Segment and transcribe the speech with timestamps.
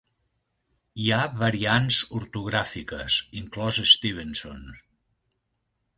[1.03, 4.69] Hi ha variants ortogràfiques, inclòs Stevenson.